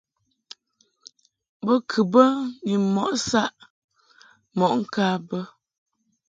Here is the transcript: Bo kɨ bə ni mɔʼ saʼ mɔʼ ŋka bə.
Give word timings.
Bo 1.65 1.73
kɨ 1.89 1.99
bə 2.11 2.23
ni 2.65 2.73
mɔʼ 2.93 3.09
saʼ 3.27 3.51
mɔʼ 4.57 4.71
ŋka 4.79 5.05
bə. 5.27 5.39